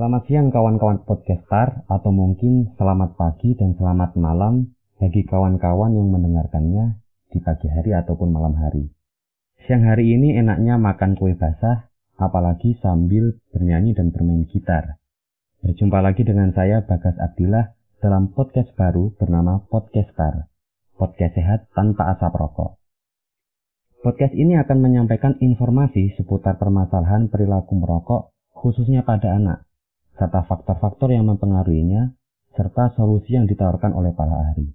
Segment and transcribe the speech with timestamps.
[0.00, 7.04] Selamat siang kawan-kawan podcaster atau mungkin selamat pagi dan selamat malam bagi kawan-kawan yang mendengarkannya
[7.28, 8.88] di pagi hari ataupun malam hari.
[9.68, 14.96] Siang hari ini enaknya makan kue basah apalagi sambil bernyanyi dan bermain gitar.
[15.60, 20.48] Berjumpa lagi dengan saya Bagas Abdillah dalam podcast baru bernama Podcaster.
[20.96, 22.80] Podcast sehat tanpa asap rokok.
[24.00, 29.68] Podcast ini akan menyampaikan informasi seputar permasalahan perilaku merokok khususnya pada anak
[30.20, 32.12] serta faktor-faktor yang mempengaruhinya,
[32.52, 34.68] serta solusi yang ditawarkan oleh para ahli.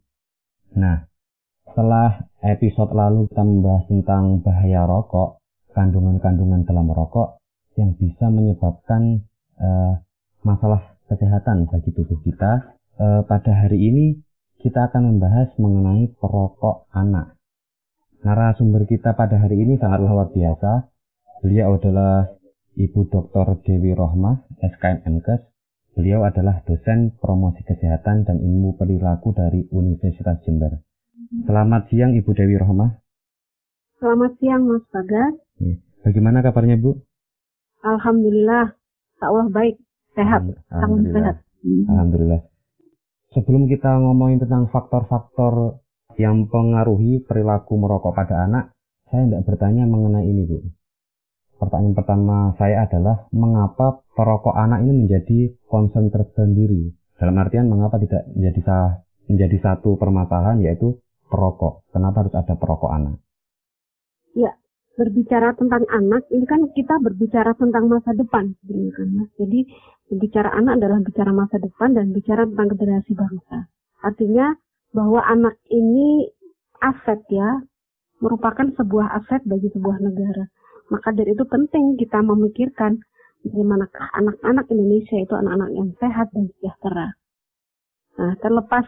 [0.73, 1.05] Nah,
[1.69, 5.37] setelah episode lalu kita membahas tentang bahaya rokok,
[5.77, 7.37] kandungan-kandungan dalam rokok
[7.77, 9.21] yang bisa menyebabkan
[9.61, 10.01] uh,
[10.41, 14.05] masalah kesehatan bagi tubuh kita, uh, pada hari ini
[14.65, 17.37] kita akan membahas mengenai perokok anak.
[18.25, 20.89] Narasumber kita pada hari ini sangat luar biasa.
[21.45, 22.33] Beliau adalah
[22.75, 23.63] Ibu Dr.
[23.63, 25.47] Dewi Rohmah, SKM MKes.
[25.95, 30.83] Beliau adalah dosen promosi kesehatan dan ilmu perilaku dari Universitas Jember.
[31.47, 32.99] Selamat siang Ibu Dewi Rohmah.
[34.03, 35.39] Selamat siang Mas Bagas.
[35.63, 35.79] Ya.
[36.03, 36.99] Bagaimana kabarnya Bu?
[37.79, 38.75] Alhamdulillah,
[39.23, 39.79] Allah baik,
[40.11, 41.35] sehat, sangat sehat.
[41.63, 42.43] Alhamdulillah.
[43.31, 45.79] Sebelum kita ngomongin tentang faktor-faktor
[46.19, 48.75] yang mempengaruhi perilaku merokok pada anak,
[49.07, 50.74] saya tidak bertanya mengenai ini Bu
[51.57, 56.91] pertanyaan pertama saya adalah mengapa perokok anak ini menjadi concern tersendiri?
[57.15, 58.61] Dalam artian mengapa tidak menjadi
[59.31, 60.99] menjadi satu permasalahan yaitu
[61.31, 61.87] perokok?
[61.91, 63.17] Kenapa harus ada perokok anak?
[64.35, 64.51] Ya,
[64.99, 69.07] berbicara tentang anak ini kan kita berbicara tentang masa depan sebenarnya kan.
[69.39, 69.59] Jadi
[70.11, 73.71] berbicara anak adalah bicara masa depan dan bicara tentang generasi bangsa.
[74.03, 74.53] Artinya
[74.95, 76.31] bahwa anak ini
[76.79, 77.63] aset ya,
[78.23, 80.47] merupakan sebuah aset bagi sebuah negara.
[80.93, 83.01] Maka dari itu penting kita memikirkan
[83.45, 87.07] bagaimanakah anak-anak Indonesia itu anak-anak yang sehat dan sejahtera.
[88.15, 88.85] Nah, terlepas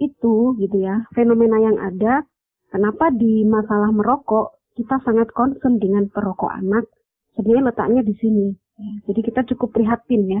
[0.00, 2.24] itu gitu ya, fenomena yang ada,
[2.72, 6.88] kenapa di masalah merokok kita sangat concern dengan perokok anak,
[7.36, 8.48] sebenarnya letaknya di sini.
[9.04, 10.40] Jadi kita cukup prihatin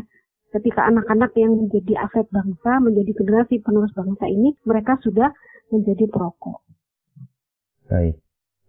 [0.56, 5.28] ketika anak-anak yang menjadi aset bangsa, menjadi generasi penerus bangsa ini, mereka sudah
[5.68, 6.64] menjadi perokok.
[7.92, 8.16] Baik,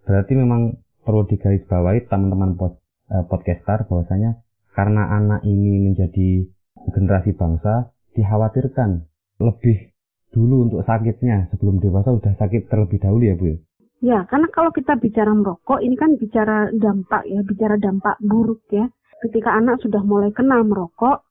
[0.04, 2.78] berarti memang perlu digarisbawahi teman-teman pod,
[3.10, 4.42] eh, podcaster bahwasanya
[4.72, 6.48] karena anak ini menjadi
[6.96, 9.06] generasi bangsa dikhawatirkan
[9.42, 9.92] lebih
[10.32, 13.58] dulu untuk sakitnya sebelum dewasa sudah sakit terlebih dahulu ya Bu ya?
[14.02, 18.90] Ya, karena kalau kita bicara merokok ini kan bicara dampak ya, bicara dampak buruk ya.
[19.22, 21.22] Ketika anak sudah mulai kenal merokok,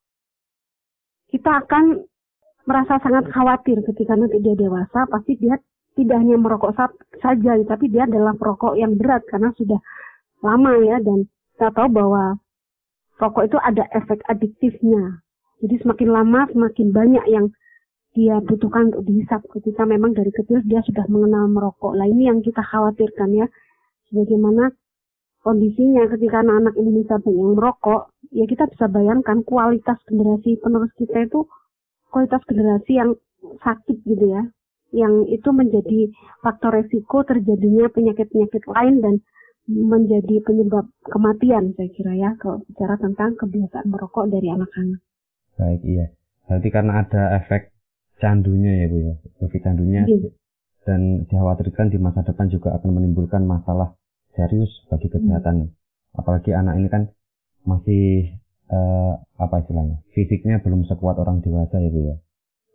[1.35, 2.07] kita akan
[2.71, 5.59] merasa sangat khawatir ketika nanti dia dewasa, pasti dia
[5.99, 6.73] tidak hanya merokok
[7.19, 9.81] saja, tapi dia adalah perokok yang berat karena sudah
[10.41, 12.41] lama ya dan kita tahu bahwa
[13.21, 15.21] rokok itu ada efek adiktifnya.
[15.61, 17.47] Jadi semakin lama semakin banyak yang
[18.17, 21.95] dia butuhkan untuk dihisap ketika memang dari kecil dia sudah mengenal merokok.
[21.95, 23.47] Lah ini yang kita khawatirkan ya.
[24.09, 24.73] Sebagaimana
[25.45, 28.03] kondisinya ketika anak-anak Indonesia banyak yang merokok,
[28.35, 31.47] ya kita bisa bayangkan kualitas generasi penerus kita itu
[32.11, 33.15] kualitas generasi yang
[33.63, 34.43] sakit gitu ya
[34.91, 36.11] yang itu menjadi
[36.43, 39.15] faktor resiko terjadinya penyakit-penyakit lain dan
[39.71, 45.01] menjadi penyebab kematian saya kira ya kalau bicara tentang kebiasaan merokok dari anak-anak.
[45.55, 46.07] Baik iya.
[46.51, 47.71] Berarti karena ada efek
[48.19, 49.15] candunya ya Bu ya,
[49.47, 50.35] efek candunya iya.
[50.83, 53.95] dan dikhawatirkan di masa depan juga akan menimbulkan masalah
[54.35, 55.15] serius bagi hmm.
[55.15, 55.57] kesehatan.
[55.71, 56.19] Hmm.
[56.19, 57.03] Apalagi anak ini kan
[57.63, 58.35] masih
[58.75, 62.17] uh, apa istilahnya, fisiknya belum sekuat orang dewasa ya Bu ya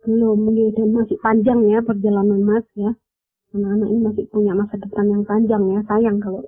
[0.04, 2.92] belum dan masih panjang ya perjalanan mas ya.
[3.54, 6.44] Anak-anak ini masih punya masa depan yang panjang ya sayang kalau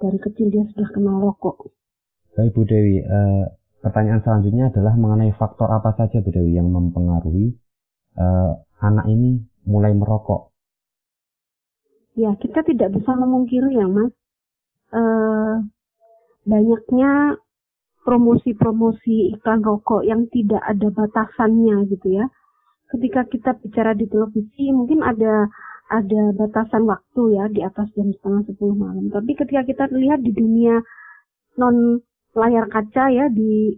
[0.00, 1.68] dari kecil dia sudah kenal rokok.
[2.32, 3.44] Baik Bu Dewi uh,
[3.84, 7.52] pertanyaan selanjutnya adalah mengenai faktor apa saja Bu Dewi yang mempengaruhi
[8.16, 10.48] uh, anak ini mulai merokok?
[12.16, 14.12] Ya kita tidak bisa memungkiri ya mas.
[14.90, 15.62] Uh,
[16.48, 17.38] banyaknya
[18.02, 22.26] promosi-promosi iklan rokok yang tidak ada batasannya gitu ya
[22.90, 25.46] ketika kita bicara di televisi mungkin ada
[25.90, 29.10] ada batasan waktu ya di atas jam setengah sepuluh malam.
[29.10, 30.78] Tapi ketika kita lihat di dunia
[31.58, 31.98] non
[32.38, 33.74] layar kaca ya di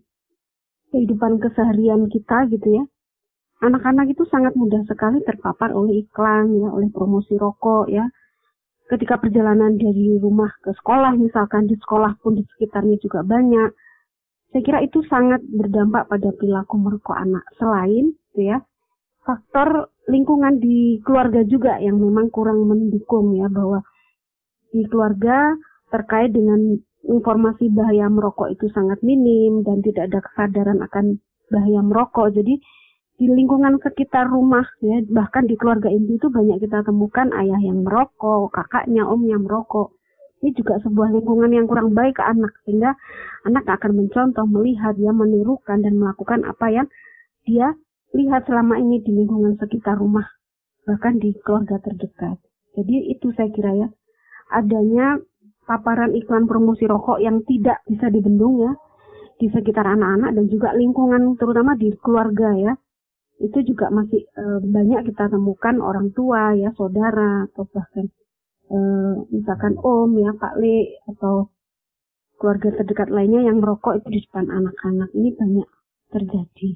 [0.93, 2.85] kehidupan keseharian kita gitu ya,
[3.64, 8.05] anak-anak itu sangat mudah sekali terpapar oleh iklan ya, oleh promosi rokok ya.
[8.93, 13.73] Ketika perjalanan dari rumah ke sekolah misalkan di sekolah pun di sekitarnya juga banyak.
[14.53, 17.41] Saya kira itu sangat berdampak pada perilaku merokok anak.
[17.56, 18.61] Selain gitu ya,
[19.23, 23.83] faktor lingkungan di keluarga juga yang memang kurang mendukung ya bahwa
[24.75, 25.55] di keluarga
[25.95, 31.19] terkait dengan informasi bahaya merokok itu sangat minim dan tidak ada kesadaran akan
[31.51, 32.35] bahaya merokok.
[32.35, 32.59] Jadi
[33.21, 37.85] di lingkungan sekitar rumah ya bahkan di keluarga inti itu banyak kita temukan ayah yang
[37.87, 39.95] merokok, kakaknya, omnya merokok.
[40.43, 42.99] Ini juga sebuah lingkungan yang kurang baik ke anak sehingga
[43.47, 46.87] anak akan mencontoh, melihat, dia menirukan dan melakukan apa yang
[47.47, 47.79] dia
[48.12, 50.26] lihat selama ini di lingkungan sekitar rumah
[50.82, 52.37] bahkan di keluarga terdekat.
[52.75, 53.88] Jadi itu saya kira ya
[54.53, 55.20] adanya
[55.64, 58.73] paparan iklan promosi rokok yang tidak bisa dibendung ya
[59.38, 62.73] di sekitar anak-anak dan juga lingkungan terutama di keluarga ya
[63.43, 68.06] itu juga masih e, banyak kita temukan orang tua ya saudara atau bahkan
[68.70, 68.79] e,
[69.35, 71.50] misalkan om ya pak le atau
[72.38, 75.69] keluarga terdekat lainnya yang merokok itu di depan anak-anak ini banyak
[76.11, 76.70] terjadi.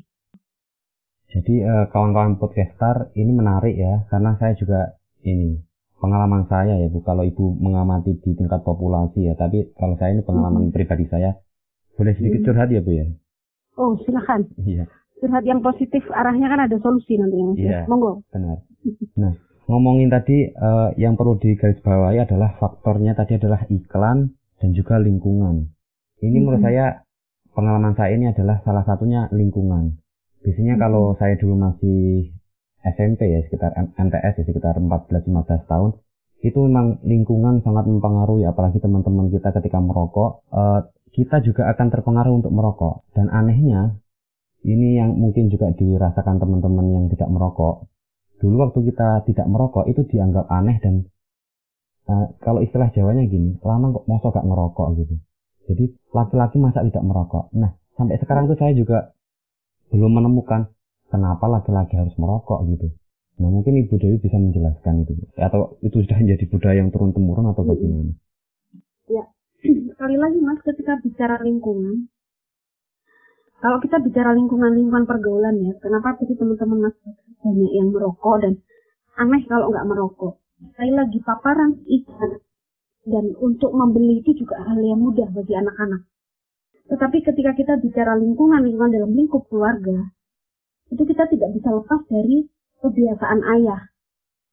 [1.27, 4.95] Jadi eh, kawan-kawan podcaster ini menarik ya karena saya juga
[5.27, 5.59] ini
[5.99, 10.23] pengalaman saya ya Bu kalau Ibu mengamati di tingkat populasi ya tapi kalau saya ini
[10.23, 10.75] pengalaman hmm.
[10.75, 11.35] pribadi saya
[11.97, 12.47] boleh sedikit hmm.
[12.47, 13.07] curhat ya Bu ya?
[13.77, 14.47] Oh silakan.
[14.61, 14.85] Iya.
[15.17, 17.81] Curhat yang positif arahnya kan ada solusi nanti ya Iya.
[17.91, 18.23] Monggo.
[18.31, 18.63] Benar.
[19.21, 19.35] Nah
[19.67, 24.31] ngomongin tadi uh, yang perlu digarisbawahi adalah faktornya tadi adalah iklan
[24.63, 25.75] dan juga lingkungan.
[26.23, 26.43] Ini hmm.
[26.47, 27.03] menurut saya
[27.51, 29.99] pengalaman saya ini adalah salah satunya lingkungan.
[30.47, 30.83] Biasanya hmm.
[30.87, 32.31] kalau saya dulu masih
[32.87, 35.91] SMP ya sekitar MTS ya sekitar 14-15 tahun
[36.47, 42.45] itu memang lingkungan sangat mempengaruhi apalagi teman-teman kita ketika merokok uh, kita juga akan terpengaruh
[42.45, 43.09] untuk merokok.
[43.17, 43.97] Dan anehnya
[44.69, 47.89] ini yang mungkin juga dirasakan teman-teman yang tidak merokok.
[48.37, 51.09] Dulu waktu kita tidak merokok itu dianggap aneh dan
[52.13, 54.89] uh, kalau istilah Jawanya gini lama kok mosok gak ngerokok?
[55.01, 55.15] gitu.
[55.73, 57.49] Jadi laki-laki masa tidak merokok?
[57.57, 59.16] Nah sampai sekarang tuh saya juga
[59.91, 60.71] belum menemukan
[61.11, 62.89] kenapa laki-laki harus merokok gitu.
[63.37, 67.53] Nah mungkin Ibu Dewi bisa menjelaskan itu atau itu sudah menjadi budaya yang turun temurun
[67.53, 68.13] atau bagaimana?
[69.13, 69.25] Ya
[69.93, 72.09] sekali lagi mas ketika bicara lingkungan,
[73.61, 76.97] kalau kita bicara lingkungan-lingkungan pergaulan ya, kenapa tadi teman-teman mas
[77.45, 78.55] banyak yang merokok dan
[79.21, 80.41] aneh kalau nggak merokok.
[80.57, 82.41] Sekali lagi paparan ikan
[83.05, 86.09] dan untuk membeli itu juga hal yang mudah bagi anak-anak.
[86.87, 90.15] Tetapi ketika kita bicara lingkungan, lingkungan dalam lingkup keluarga,
[90.95, 92.47] itu kita tidak bisa lepas dari
[92.79, 93.91] kebiasaan ayah.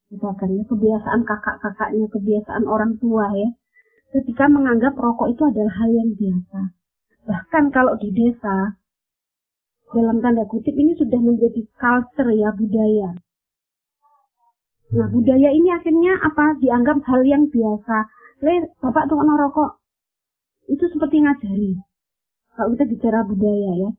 [0.09, 3.49] Misalkan ya, kebiasaan kakak-kakaknya, kebiasaan orang tua ya.
[4.13, 6.59] Ketika menganggap rokok itu adalah hal yang biasa.
[7.25, 8.77] Bahkan kalau di desa,
[9.93, 13.09] dalam tanda kutip ini sudah menjadi culture ya, budaya.
[14.93, 16.57] Nah, budaya ini akhirnya apa?
[16.61, 18.09] Dianggap hal yang biasa.
[18.41, 19.81] Le, bapak tuh rokok.
[20.69, 21.92] Itu seperti ngajari
[22.53, 23.89] kalau kita bicara budaya ya.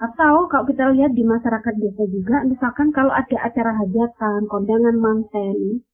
[0.00, 5.84] Atau kalau kita lihat di masyarakat desa juga, misalkan kalau ada acara hajatan, kondangan manten,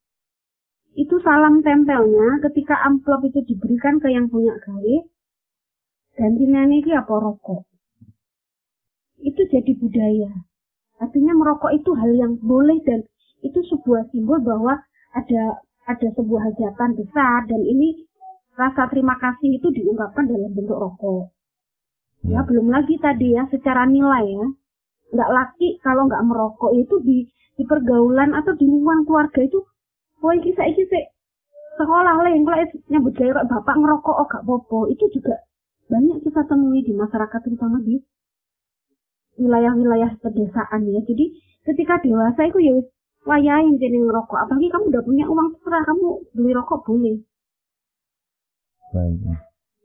[0.94, 4.96] itu salam tempelnya ketika amplop itu diberikan ke yang punya gawe,
[6.16, 7.66] gantinya ini apa rokok.
[9.20, 10.32] Itu jadi budaya.
[10.96, 13.04] Artinya merokok itu hal yang boleh dan
[13.44, 14.80] itu sebuah simbol bahwa
[15.12, 18.08] ada ada sebuah hajatan besar dan ini
[18.56, 21.35] rasa terima kasih itu diungkapkan dalam bentuk rokok.
[22.26, 24.46] Ya, belum lagi tadi ya secara nilai ya.
[25.14, 29.64] Nggak laki kalau nggak merokok itu di di pergaulan atau di lingkungan keluarga itu
[30.20, 31.06] oh iki saiki sik
[31.80, 32.44] sekolah lah yang
[32.92, 35.40] nyambut gawe bapak ngerokok oh gak popo itu juga
[35.88, 38.00] banyak kita temui di masyarakat terutama di
[39.36, 41.00] wilayah-wilayah pedesaan ya.
[41.04, 41.24] Jadi
[41.62, 42.74] ketika dewasa itu ya
[43.28, 44.48] wayahin jadi ngerokok.
[44.48, 47.16] Apalagi kamu udah punya uang terserah kamu beli rokok boleh.
[48.90, 49.20] Baik.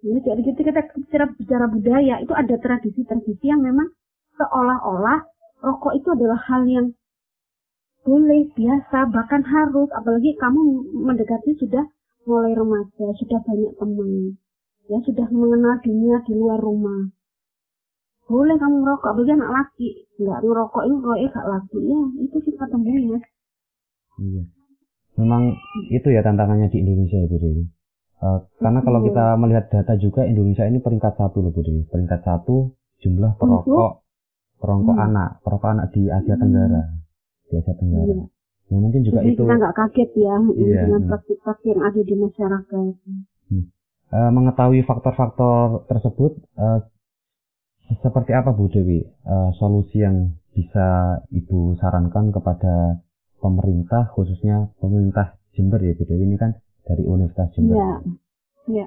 [0.02, 0.18] Ya.
[0.18, 3.94] Jadi ketika kita bicara, bicara budaya itu ada tradisi-tradisi yang memang
[4.38, 5.30] seolah-olah
[5.62, 6.88] rokok itu adalah hal yang
[8.02, 9.90] boleh, biasa, bahkan harus.
[9.94, 11.86] Apalagi kamu mendekati sudah
[12.26, 14.38] mulai remaja, sudah banyak teman,
[14.90, 17.14] ya sudah mengenal dunia di luar rumah.
[18.26, 22.66] Boleh kamu merokok, apalagi anak laki, nggak ngerokok ini kalau gak laki, ya itu kita
[22.70, 23.20] temui ya.
[24.22, 24.44] Iya.
[25.20, 25.54] Memang
[25.92, 27.64] itu ya tantangannya di Indonesia ya Bu Dewi.
[28.22, 31.90] Uh, karena kalau kita melihat data juga Indonesia ini peringkat satu loh Budi.
[31.90, 32.70] Peringkat satu
[33.02, 34.06] jumlah perokok
[34.62, 35.08] perokok hmm.
[35.10, 36.86] anak, perokok anak di Asia Tenggara.
[37.50, 38.14] Di Asia Tenggara.
[38.14, 38.30] Hmm.
[38.72, 39.44] Ya mungkin juga Jadi itu.
[39.44, 42.94] kita nggak kaget ya iya, dengan praktik-praktik yang ada di masyarakat.
[43.50, 43.66] Hmm.
[44.12, 46.80] Uh, mengetahui faktor-faktor tersebut, uh,
[48.00, 53.02] seperti apa Bu Dewi uh, solusi yang bisa Ibu sarankan kepada
[53.42, 57.76] pemerintah, khususnya pemerintah Jember ya Bu Dewi ini kan dari Universitas Jember.
[57.78, 57.92] Ya,
[58.70, 58.86] ya,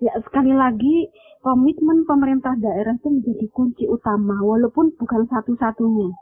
[0.00, 1.08] ya sekali lagi
[1.40, 6.12] komitmen pemerintah daerah itu menjadi kunci utama, walaupun bukan satu-satunya.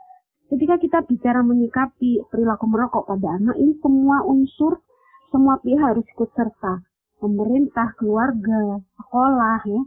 [0.49, 4.81] Ketika kita bicara menyikapi perilaku merokok pada anak, ini semua unsur,
[5.29, 6.81] semua pihak harus ikut serta.
[7.19, 9.81] Pemerintah, keluarga, sekolah, ya.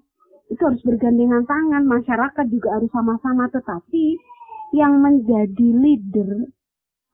[0.53, 4.21] itu harus bergandengan tangan, masyarakat juga harus sama-sama tetapi
[4.77, 6.49] yang menjadi leader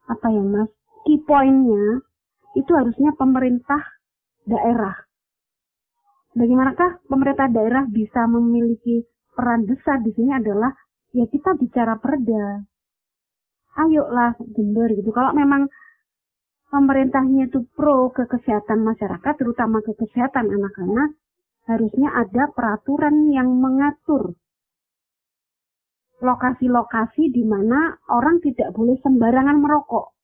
[0.08, 0.70] apa ya Mas,
[1.04, 2.00] key pointnya
[2.56, 3.82] itu harusnya pemerintah
[4.48, 4.96] daerah.
[6.32, 9.04] Bagaimanakah pemerintah daerah bisa memiliki
[9.36, 10.72] peran besar di sini adalah
[11.12, 12.64] ya kita bicara perda.
[13.78, 15.12] Ayolah gender gitu.
[15.14, 15.70] Kalau memang
[16.72, 21.14] pemerintahnya itu pro ke kesehatan masyarakat, terutama ke kesehatan anak-anak,
[21.70, 24.34] harusnya ada peraturan yang mengatur
[26.18, 30.17] lokasi-lokasi di mana orang tidak boleh sembarangan merokok.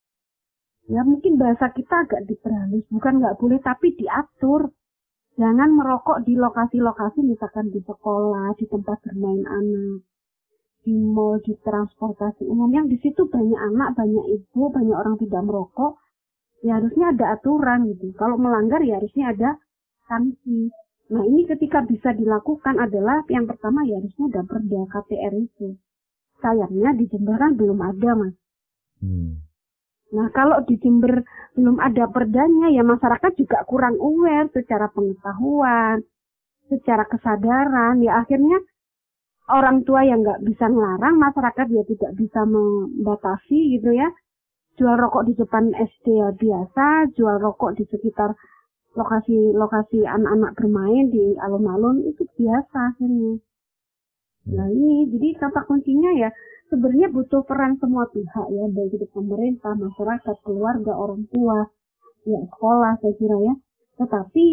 [0.85, 4.69] Ya mungkin bahasa kita agak diperhalus, bukan nggak boleh tapi diatur.
[5.35, 10.05] Jangan merokok di lokasi-lokasi misalkan di sekolah, di tempat bermain anak,
[10.85, 15.43] di mall, di transportasi umum yang di situ banyak anak, banyak ibu, banyak orang tidak
[15.43, 15.99] merokok.
[16.63, 18.13] Ya harusnya ada aturan gitu.
[18.15, 19.51] Kalau melanggar ya harusnya ada
[20.07, 20.71] sanksi.
[21.13, 25.77] Nah ini ketika bisa dilakukan adalah yang pertama ya harusnya ada perda KTR itu.
[26.41, 28.37] Sayangnya di Jember kan belum ada mas.
[29.01, 29.44] Hmm.
[30.15, 31.27] Nah kalau di Jember
[31.59, 36.07] belum ada perdanya ya masyarakat juga kurang aware secara pengetahuan,
[36.71, 38.63] secara kesadaran ya akhirnya
[39.51, 44.09] orang tua yang nggak bisa ngelarang masyarakat ya tidak bisa membatasi gitu ya
[44.75, 48.35] jual rokok di depan SD ya biasa jual rokok di sekitar
[48.95, 53.43] lokasi-lokasi anak-anak bermain di alun-alun itu biasa akhirnya.
[54.55, 56.31] Nah ini jadi kata kuncinya ya
[56.73, 61.69] sebenarnya butuh peran semua pihak ya baik itu pemerintah, masyarakat, keluarga, orang tua,
[62.25, 63.55] ya sekolah saya kira ya.
[64.01, 64.47] Tetapi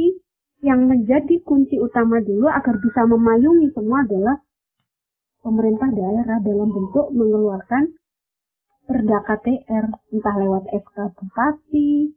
[0.62, 4.38] yang menjadi kunci utama dulu agar bisa memayungi semua adalah
[5.42, 7.98] pemerintah daerah dalam bentuk mengeluarkan
[8.86, 12.14] perda KTR entah lewat SK bupati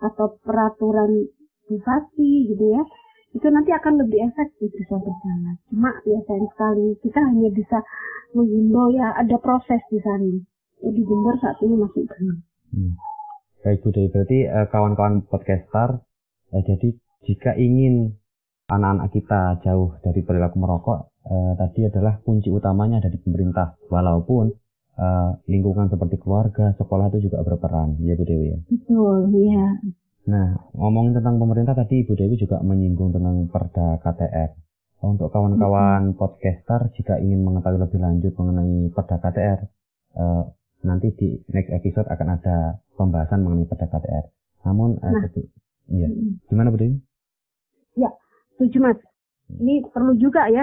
[0.00, 1.28] atau peraturan
[1.68, 2.82] bupati gitu ya
[3.32, 5.56] itu nanti akan lebih efektif bisa berjalan.
[5.72, 7.78] Cuma ya sayang sekali kita hanya bisa
[8.36, 10.36] menghimbau ya ada proses di sana.
[10.82, 12.38] Jadi Jember saat ini masih belum.
[12.72, 12.92] Hmm.
[13.62, 16.02] Baik Bu Dewi, berarti uh, kawan-kawan podcaster,
[16.50, 18.18] uh, jadi jika ingin
[18.66, 23.78] anak-anak kita jauh dari perilaku merokok, uh, tadi adalah kunci utamanya dari pemerintah.
[23.86, 24.50] Walaupun
[24.98, 28.58] uh, lingkungan seperti keluarga, sekolah itu juga berperan, ya Bu Dewi ya.
[28.66, 29.78] Betul, iya.
[30.22, 34.50] Nah, ngomongin tentang pemerintah tadi Ibu Dewi juga menyinggung tentang Perda KTR.
[35.02, 36.18] Untuk kawan-kawan hmm.
[36.18, 39.60] podcaster jika ingin mengetahui lebih lanjut mengenai Perda KTR,
[40.14, 40.46] uh,
[40.86, 44.24] nanti di next episode akan ada pembahasan mengenai Perda KTR.
[44.62, 45.26] Namun, uh, nah.
[45.26, 45.42] itu,
[45.90, 46.06] ya,
[46.46, 47.02] gimana Bu Dewi?
[47.98, 48.14] Ya,
[48.54, 48.98] setuju Mas.
[49.58, 50.62] Ini perlu juga ya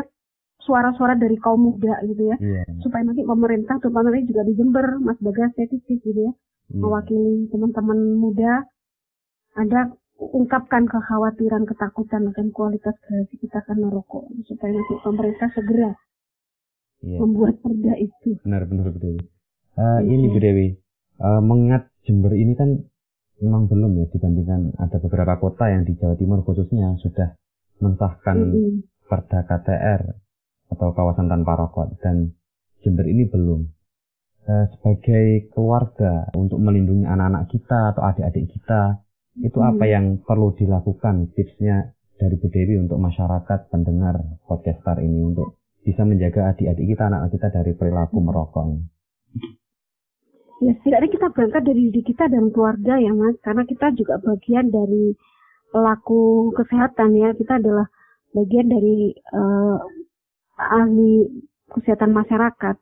[0.64, 2.68] suara-suara dari kaum muda gitu ya, yeah.
[2.84, 6.34] supaya nanti pemerintah terutama nanti juga di Jember, Mas Bagas Titis gitu ya, yeah.
[6.74, 8.68] mewakili teman-teman muda
[9.58, 15.92] ada ungkapkan kekhawatiran ketakutan akan kualitas generasi kita karena rokok supaya nanti pemerintah segera
[17.00, 17.20] yeah.
[17.24, 18.36] membuat perda itu.
[18.44, 19.24] Benar benar Bu Dewi.
[19.80, 20.68] Uh, ini Bu Dewi,
[21.24, 22.84] uh, mengingat Jember ini kan
[23.40, 27.40] memang belum ya dibandingkan ada beberapa kota yang di Jawa Timur khususnya sudah
[27.80, 29.08] mensahkan mm -hmm.
[29.08, 30.02] perda KTR
[30.76, 32.36] atau kawasan tanpa rokok dan
[32.84, 33.72] Jember ini belum.
[34.50, 38.98] Uh, sebagai keluarga untuk melindungi anak-anak kita atau adik-adik kita
[39.40, 39.92] itu apa hmm.
[39.92, 46.52] yang perlu dilakukan tipsnya dari Bu Dewi untuk masyarakat pendengar podcaster ini untuk bisa menjaga
[46.52, 48.26] adik-adik kita, anak-anak kita dari perilaku hmm.
[48.28, 48.82] merokok ini?
[50.60, 54.68] Ya setidaknya kita berangkat dari diri kita dan keluarga ya mas, karena kita juga bagian
[54.68, 55.16] dari
[55.72, 57.88] pelaku kesehatan ya, kita adalah
[58.36, 59.80] bagian dari uh,
[60.60, 61.32] ahli
[61.72, 62.76] kesehatan masyarakat.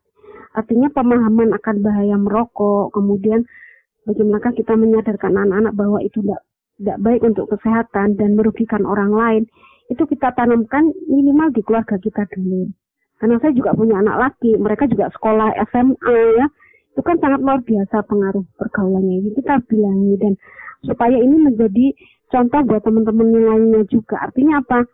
[0.57, 3.45] Artinya pemahaman akan bahaya merokok, kemudian
[4.09, 6.46] bagaimana kita menyadarkan anak-anak bahwa itu tidak
[6.77, 9.43] tidak baik untuk kesehatan dan merugikan orang lain,
[9.89, 12.69] itu kita tanamkan minimal di keluarga kita dulu.
[13.17, 16.45] Karena saya juga punya anak laki, mereka juga sekolah SMA ya,
[16.93, 19.25] itu kan sangat luar biasa pengaruh pergaulannya.
[19.25, 20.33] Ini kita bilangi dan
[20.85, 21.93] supaya ini menjadi
[22.29, 24.21] contoh buat teman-teman yang lainnya juga.
[24.21, 24.85] Artinya apa?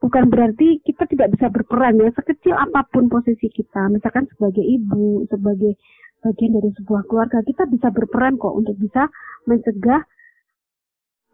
[0.00, 3.86] Bukan berarti kita tidak bisa berperan ya, sekecil apa pun posisi kita.
[3.92, 5.76] Misalkan sebagai ibu, sebagai
[6.24, 9.12] bagian dari sebuah keluarga, kita bisa berperan kok untuk bisa
[9.44, 10.02] mencegah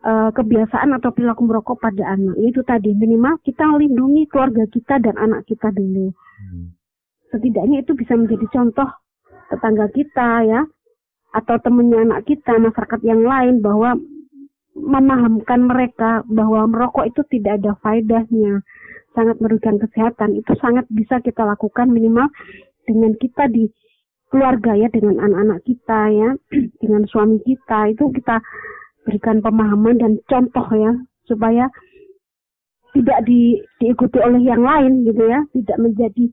[0.04, 2.36] uh, kebiasaan atau perilaku merokok pada anak.
[2.42, 6.12] Itu tadi minimal kita melindungi keluarga kita dan anak kita dulu.
[6.12, 6.76] Hmm.
[7.32, 8.88] Setidaknya itu bisa menjadi contoh
[9.46, 10.60] tetangga kita ya
[11.36, 14.00] atau temannya anak kita, masyarakat yang lain bahwa
[14.76, 18.64] memahamkan mereka bahwa merokok itu tidak ada faedahnya,
[19.12, 20.36] sangat merugikan kesehatan.
[20.36, 22.28] Itu sangat bisa kita lakukan minimal
[22.88, 23.68] dengan kita di
[24.30, 26.30] keluarga ya dengan anak-anak kita ya
[26.82, 28.42] dengan suami kita itu kita
[29.06, 30.92] berikan pemahaman dan contoh ya
[31.30, 31.70] supaya
[32.96, 36.24] tidak di, diikuti oleh yang lain gitu ya, tidak menjadi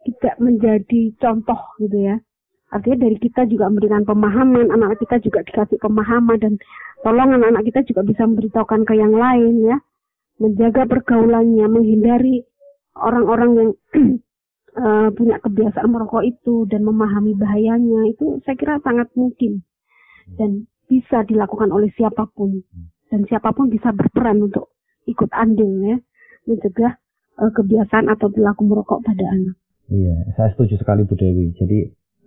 [0.00, 2.16] tidak menjadi contoh gitu ya.
[2.70, 6.52] Artinya dari kita juga memberikan pemahaman, anak kita juga dikasih pemahaman dan
[7.02, 9.76] tolong anak-anak kita juga bisa memberitahukan ke yang lain ya.
[10.40, 12.48] Menjaga pergaulannya, menghindari
[12.96, 13.70] orang-orang yang
[14.80, 19.60] uh, punya kebiasaan merokok itu dan memahami bahayanya itu saya kira sangat mungkin
[20.38, 22.58] dan bisa dilakukan oleh siapa pun
[23.06, 24.74] dan siapa pun bisa berperan untuk
[25.06, 25.96] ikut andil ya
[26.50, 26.98] mencegah
[27.38, 29.54] uh, kebiasaan atau perilaku merokok pada anak.
[29.90, 31.54] Iya, saya setuju sekali Bu Dewi.
[31.54, 31.78] Jadi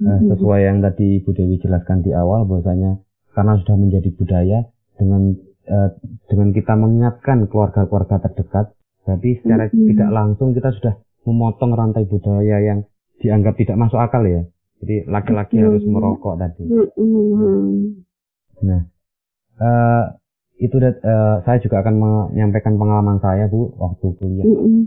[0.04, 3.00] uh, sesuai yang tadi Bu Dewi jelaskan di awal bahwasanya
[3.36, 4.60] karena sudah menjadi budaya
[4.96, 5.36] dengan
[5.68, 5.90] uh,
[6.28, 8.76] dengan kita mengingatkan keluarga-keluarga terdekat,
[9.08, 9.88] berarti secara mm-hmm.
[9.96, 10.94] tidak langsung kita sudah
[11.24, 12.80] memotong rantai budaya yang
[13.24, 14.44] dianggap tidak masuk akal ya.
[14.84, 15.68] Jadi laki-laki mm-hmm.
[15.72, 16.64] harus merokok tadi.
[16.68, 18.13] Mm-hmm.
[18.62, 18.82] Nah,
[19.58, 20.06] uh,
[20.62, 24.84] itu uh, saya juga akan menyampaikan pengalaman saya bu waktu kuliah mm -hmm.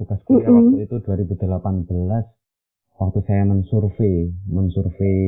[0.00, 0.66] tugas kuliah mm -hmm.
[0.72, 5.20] waktu itu 2018 waktu saya mensurvei mensurvei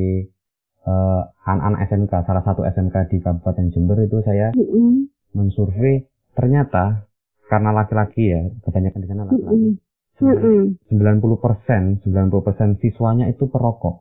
[0.87, 4.91] uh, anak-anak SMK salah satu SMK di Kabupaten Jember itu saya mm -hmm.
[5.35, 7.05] mensurvei ternyata
[7.53, 9.71] karena laki-laki ya kebanyakan di sana laki-laki
[10.23, 10.35] mm
[10.89, 11.21] -hmm.
[11.21, 14.01] 90 persen 90 persen siswanya itu perokok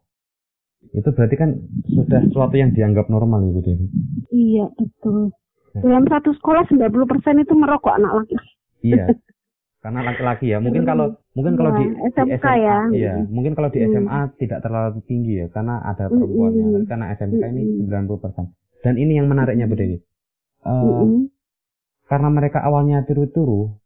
[0.92, 1.50] itu berarti kan
[1.88, 3.86] sudah sesuatu yang dianggap normal ibu Dewi
[4.34, 5.32] iya betul
[5.80, 8.36] dalam satu sekolah 90% itu merokok anak laki.
[8.84, 9.16] Iya.
[9.82, 10.60] Karena laki-laki ya.
[10.60, 12.78] Mungkin kalau mungkin kalau di, iya, SMK di SMA ya.
[12.92, 14.32] Iya, mungkin kalau di SMA hmm.
[14.38, 16.66] tidak terlalu tinggi ya karena ada perempuannya.
[16.68, 16.86] Hmm.
[16.86, 18.84] Karena SMK ini 90%.
[18.84, 19.98] Dan ini yang menariknya Bu Dewi.
[20.62, 21.22] Uh, hmm.
[22.06, 23.80] Karena mereka awalnya tiru-tiru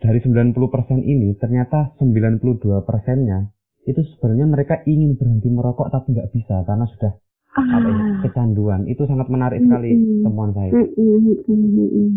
[0.00, 0.56] dari 90%
[1.04, 3.52] ini ternyata 92 persennya
[3.86, 7.12] itu sebenarnya mereka ingin berhenti merokok tapi nggak bisa karena sudah
[7.56, 8.16] apa ya, ah.
[8.20, 10.22] kecanduan itu sangat menarik sekali mm-hmm.
[10.28, 10.72] temuan saya.
[10.76, 12.08] Mm-hmm.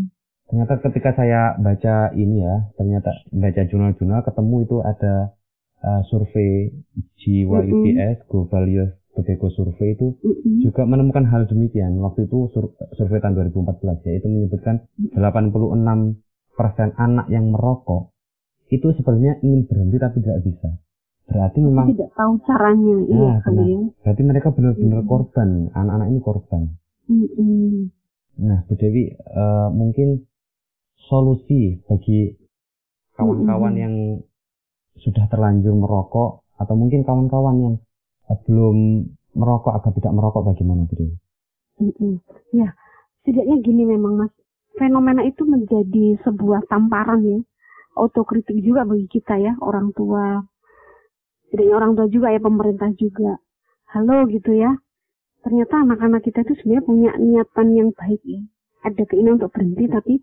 [0.51, 5.37] Ternyata ketika saya baca ini ya, ternyata baca jurnal-jurnal ketemu itu ada
[5.79, 6.73] uh, survei
[7.23, 8.27] GYPS mm-hmm.
[8.27, 10.59] Global Youth Tobacco Survey itu mm-hmm.
[10.67, 11.95] juga menemukan hal demikian.
[12.03, 14.83] Waktu itu sur- survei tahun 2014 ya, itu menyebutkan
[15.15, 16.19] 86
[16.51, 18.11] persen anak yang merokok
[18.69, 20.69] itu sebenarnya ingin berhenti tapi tidak bisa.
[21.29, 22.95] Berarti memang tidak tahu caranya.
[22.97, 23.65] Nah, iya, benar.
[23.69, 23.79] Ya.
[24.01, 25.09] Berarti mereka benar-benar hmm.
[25.09, 25.49] korban.
[25.77, 26.61] Anak-anak ini korban.
[27.05, 27.93] Hmm.
[28.39, 30.25] Nah, Bu Dewi, uh, mungkin
[31.05, 32.33] solusi bagi
[33.13, 33.83] kawan-kawan hmm.
[33.83, 33.95] yang
[34.97, 37.75] sudah terlanjur merokok atau mungkin kawan-kawan yang
[38.45, 41.15] belum merokok agar tidak merokok bagaimana Bu Dewi?
[41.77, 42.17] Hmm.
[42.51, 42.73] Ya,
[43.21, 44.33] setidaknya gini memang Mas.
[44.79, 47.39] Fenomena itu menjadi sebuah tamparan ya.
[47.99, 50.39] Autokritik juga bagi kita ya, orang tua,
[51.49, 53.41] jadi orang tua juga ya pemerintah juga.
[53.89, 54.69] Halo gitu ya.
[55.41, 58.41] Ternyata anak-anak kita itu sebenarnya punya niatan yang baik ya.
[58.85, 60.13] Ada keinginan untuk berhenti tapi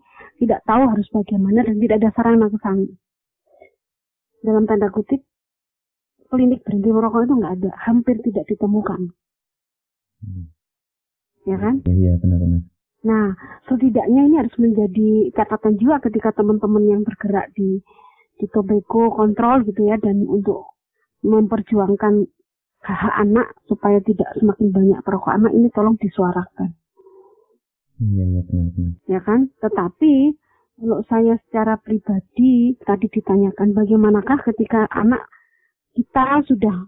[0.41, 2.87] tidak tahu harus bagaimana dan tidak ada sarana ke sana.
[4.41, 5.21] Dalam tanda kutip
[6.31, 9.13] klinik berhenti merokok itu nggak ada hampir tidak ditemukan.
[10.17, 10.49] Hmm.
[11.45, 11.85] ya kan?
[11.85, 12.65] Iya ya, benar-benar
[13.05, 13.31] nah
[13.71, 17.79] setidaknya ini harus menjadi catatan juga ketika teman-teman yang bergerak di
[18.35, 20.76] di tobacco kontrol gitu ya dan untuk
[21.25, 22.29] memperjuangkan
[22.83, 26.77] hak anak supaya tidak semakin banyak perokok anak ini tolong disuarakan.
[27.97, 28.93] Iya, iya benar-benar.
[29.09, 29.49] Ya kan?
[29.59, 30.13] Tetapi
[30.77, 35.25] kalau saya secara pribadi tadi ditanyakan bagaimanakah ketika anak
[35.97, 36.85] kita sudah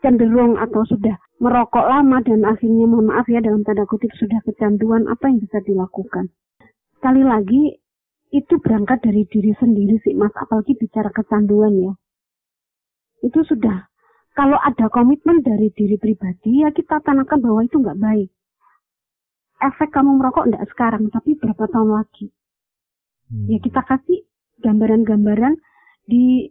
[0.00, 5.04] cenderung atau sudah merokok lama dan akhirnya mohon maaf ya dalam tanda kutip sudah kecanduan
[5.06, 6.32] apa yang bisa dilakukan?
[6.96, 7.76] Sekali lagi
[8.32, 11.92] itu berangkat dari diri sendiri sih mas apalagi bicara kecanduan ya
[13.22, 13.88] itu sudah
[14.32, 18.30] kalau ada komitmen dari diri pribadi ya kita tanamkan bahwa itu nggak baik.
[19.62, 22.26] Efek kamu merokok enggak sekarang tapi berapa tahun lagi.
[23.30, 23.46] Hmm.
[23.46, 24.26] Ya kita kasih
[24.64, 25.54] gambaran-gambaran
[26.08, 26.50] di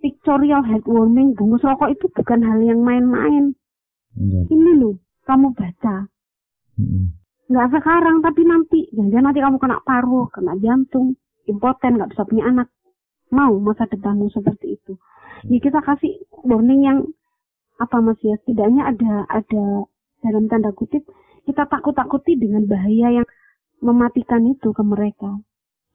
[0.00, 3.52] pictorial headwarming bungkus rokok itu bukan hal yang main-main.
[4.16, 4.44] Hmm.
[4.48, 4.96] Ini loh,
[5.28, 6.08] kamu baca.
[6.78, 7.12] Hmm.
[7.50, 8.80] Nggak sekarang tapi nanti.
[8.94, 11.18] Jangan nanti kamu kena paru, kena jantung,
[11.50, 12.68] impoten, nggak bisa punya anak.
[13.30, 14.94] Mau masa depanmu seperti itu.
[15.50, 16.98] Ya kita kasih warning yang
[17.76, 18.38] apa mas ya?
[18.42, 19.86] Setidaknya ada ada
[20.22, 21.04] dalam tanda kutip
[21.46, 23.26] kita takut-takuti dengan bahaya yang
[23.82, 25.42] mematikan itu ke mereka.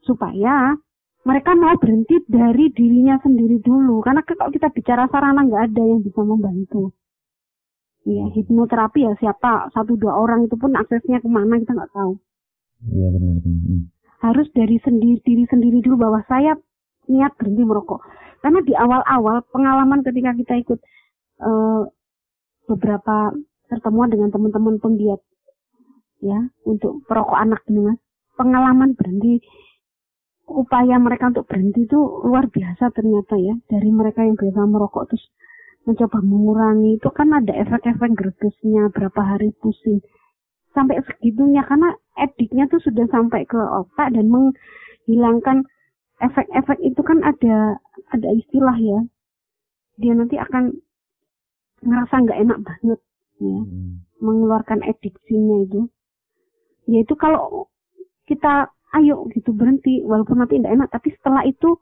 [0.04, 0.76] Supaya
[1.22, 4.02] mereka mau berhenti dari dirinya sendiri dulu.
[4.02, 6.92] Karena kalau kita bicara sarana nggak ada yang bisa membantu.
[8.02, 12.18] Ya hipnoterapi ya siapa satu dua orang itu pun aksesnya ke mana kita nggak tahu.
[12.90, 13.62] Iya benar benar.
[13.62, 13.84] Hmm.
[14.22, 16.54] harus dari sendiri diri sendiri dulu bahwa saya
[17.12, 18.00] niat berhenti merokok.
[18.40, 20.80] Karena di awal-awal pengalaman ketika kita ikut
[21.44, 21.86] uh,
[22.66, 23.36] beberapa
[23.68, 25.22] pertemuan dengan teman-teman penggiat
[26.22, 28.00] ya untuk perokok anak ini mas,
[28.38, 29.44] pengalaman berhenti
[30.52, 35.26] upaya mereka untuk berhenti itu luar biasa ternyata ya dari mereka yang biasa merokok terus
[35.86, 36.98] mencoba mengurangi.
[37.02, 40.02] Itu kan ada efek-efek gregesnya berapa hari pusing
[40.76, 41.66] sampai segitunya.
[41.66, 45.66] Karena ediknya tuh sudah sampai ke otak dan menghilangkan
[46.22, 47.82] efek-efek itu kan ada
[48.14, 49.00] ada istilah ya.
[49.98, 50.78] Dia nanti akan
[51.82, 53.00] ngerasa nggak enak banget
[53.42, 53.58] ya.
[53.58, 54.06] Hmm.
[54.22, 55.82] mengeluarkan ediksinya itu.
[56.86, 57.68] Yaitu kalau
[58.30, 58.70] kita
[59.02, 60.06] ayo gitu berhenti.
[60.06, 61.76] Walaupun nanti tidak enak tapi setelah itu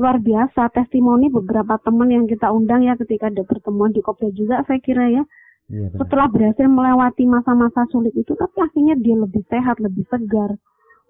[0.00, 0.72] luar biasa.
[0.72, 5.04] Testimoni beberapa teman yang kita undang ya ketika ada pertemuan di Kopya juga saya kira
[5.12, 5.22] ya.
[5.66, 10.54] Ya setelah berhasil melewati masa-masa sulit itu tapi akhirnya dia lebih sehat lebih segar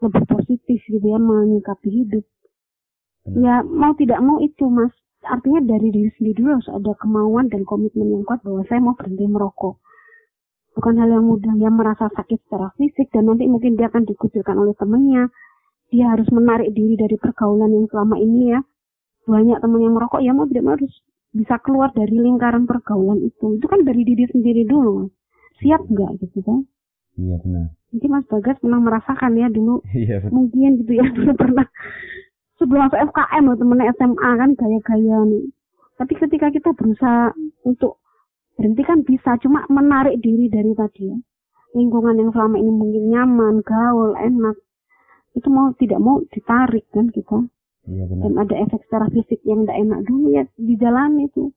[0.00, 2.24] lebih positif gitu ya menyikapi hidup
[3.26, 3.42] benar.
[3.42, 4.94] ya mau tidak mau itu mas.
[5.26, 8.94] Artinya dari diri sendiri dulu harus ada kemauan dan komitmen yang kuat bahwa saya mau
[8.94, 9.82] berhenti merokok.
[10.78, 11.54] Bukan hal yang mudah.
[11.58, 15.26] Yang merasa sakit secara fisik dan nanti mungkin dia akan dikucilkan oleh temannya
[15.90, 18.60] dia harus menarik diri dari pergaulan yang selama ini ya.
[19.26, 20.94] Banyak teman yang merokok ya mau tidak mau harus
[21.34, 23.58] bisa keluar dari lingkaran pergaulan itu.
[23.58, 25.10] Itu kan dari diri sendiri dulu
[25.62, 26.68] siap nggak gitu kan?
[27.16, 27.66] Iya benar.
[27.94, 29.80] Mungkin Mas Bagas pernah merasakan ya dulu.
[29.96, 31.66] Iya, mungkin gitu ya dulu pernah
[32.56, 35.46] sebelum masuk FKM loh temennya SMA kan gaya-gaya nih
[35.96, 37.32] tapi ketika kita berusaha
[37.64, 38.00] untuk
[38.56, 41.16] berhenti kan bisa cuma menarik diri dari tadi ya
[41.76, 44.56] lingkungan yang selama ini mungkin nyaman gaul enak
[45.36, 47.44] itu mau tidak mau ditarik kan kita
[47.84, 48.32] iya, benar.
[48.32, 51.52] dan ada efek secara fisik yang tidak enak dulu ya di jalan itu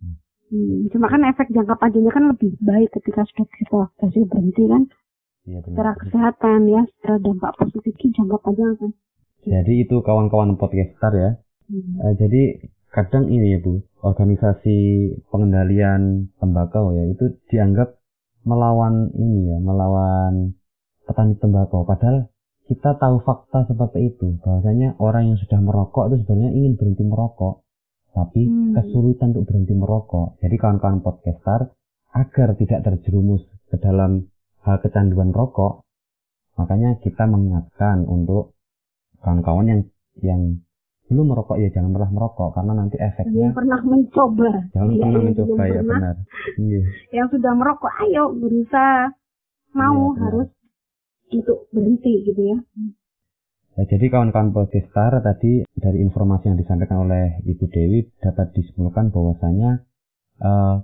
[0.00, 0.16] hmm.
[0.48, 0.88] hmm.
[0.96, 4.82] cuma kan efek jangka panjangnya kan lebih baik ketika sudah kita berhasil berhenti kan
[5.44, 5.68] iya, benar.
[5.68, 8.92] secara kesehatan ya secara dampak positif jangka panjang kan
[9.48, 11.30] jadi itu kawan-kawan podcaster ya
[11.68, 12.00] hmm.
[12.00, 14.78] uh, jadi kadang ini ya Bu, organisasi
[15.34, 17.98] pengendalian tembakau ya itu dianggap
[18.46, 20.54] melawan ini ya, melawan
[21.02, 21.82] petani tembakau.
[21.82, 22.30] Padahal
[22.70, 27.66] kita tahu fakta seperti itu, bahwasanya orang yang sudah merokok itu sebenarnya ingin berhenti merokok,
[28.14, 28.78] tapi hmm.
[28.78, 30.38] kesulitan untuk berhenti merokok.
[30.38, 31.74] Jadi kawan-kawan podcaster
[32.14, 34.30] agar tidak terjerumus ke dalam
[34.62, 35.82] hal kecanduan rokok,
[36.54, 38.53] makanya kita mengingatkan untuk
[39.24, 39.80] kawan-kawan yang
[40.20, 40.40] yang
[41.04, 45.20] belum merokok ya jangan pernah merokok karena nanti efeknya jangan pernah mencoba jangan ya, pernah
[45.20, 45.84] mencoba ya pernah.
[45.84, 46.16] benar
[46.56, 46.82] iya.
[47.12, 49.00] yang sudah merokok ayo berusaha
[49.76, 50.48] mau ya, harus
[51.32, 52.58] untuk berhenti gitu ya
[53.74, 59.82] Ya, jadi kawan-kawan podcaster tadi dari informasi yang disampaikan oleh Ibu Dewi dapat disimpulkan bahwasanya
[60.38, 60.76] eh,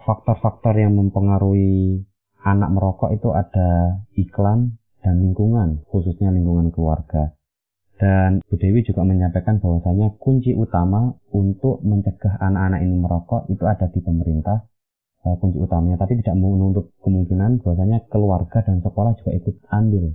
[0.00, 2.00] faktor-faktor yang mempengaruhi
[2.40, 7.36] anak merokok itu ada iklan dan lingkungan, khususnya lingkungan keluarga.
[7.98, 13.90] Dan Bu Dewi juga menyampaikan bahwasanya kunci utama untuk mencegah anak-anak ini merokok itu ada
[13.90, 14.62] di pemerintah
[15.26, 20.14] uh, kunci utamanya tapi tidak menutup kemungkinan bahwasanya keluarga dan sekolah juga ikut andil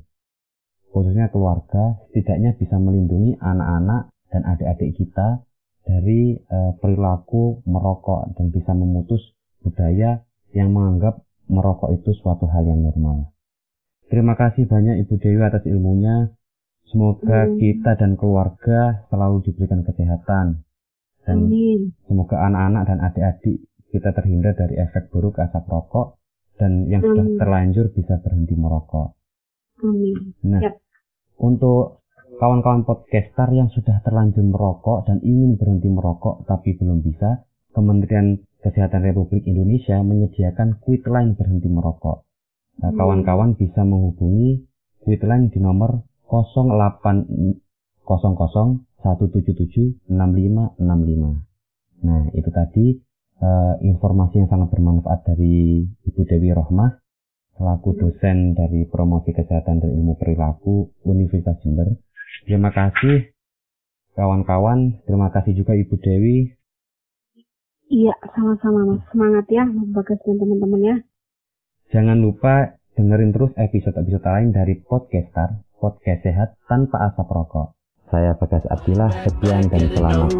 [0.95, 5.43] khususnya keluarga setidaknya bisa melindungi anak-anak dan adik-adik kita
[5.83, 9.19] dari uh, perilaku merokok dan bisa memutus
[9.59, 10.23] budaya
[10.55, 11.19] yang menganggap
[11.51, 13.35] merokok itu suatu hal yang normal.
[14.07, 16.31] Terima kasih banyak Ibu Dewi atas ilmunya.
[16.93, 17.57] Semoga hmm.
[17.57, 20.61] kita dan keluarga selalu diberikan kesehatan.
[21.25, 21.97] Dan Amin.
[22.05, 26.21] semoga anak-anak dan adik-adik kita terhindar dari efek buruk asap rokok
[26.61, 27.09] dan yang Amin.
[27.09, 29.17] sudah terlanjur bisa berhenti merokok.
[29.81, 30.37] Amin.
[30.45, 30.77] Nah, yep.
[31.41, 32.05] untuk
[32.37, 37.41] kawan-kawan podcaster yang sudah terlanjur merokok dan ingin berhenti merokok tapi belum bisa,
[37.73, 42.21] Kementerian Kesehatan Republik Indonesia menyediakan quitline berhenti merokok.
[42.85, 44.61] Nah, kawan-kawan bisa menghubungi
[45.01, 51.43] quitline di nomor 0800 177 6565.
[52.03, 52.85] Nah, itu tadi
[53.43, 56.91] uh, informasi yang sangat bermanfaat dari Ibu Dewi Rohmah
[57.53, 61.85] selaku dosen dari promosi kesehatan dan ilmu perilaku Universitas Jember.
[62.47, 63.29] Terima kasih
[64.17, 66.49] kawan-kawan, terima kasih juga Ibu Dewi.
[67.93, 69.05] Iya, sama-sama Mas.
[69.13, 70.95] Semangat ya Mas Bagas dan teman-teman ya.
[71.93, 77.75] Jangan lupa dengerin terus episode-episode lain dari Podcaster podcast sehat tanpa asap rokok.
[78.07, 80.31] Saya Bagas Abdillah, sekian dan selamat.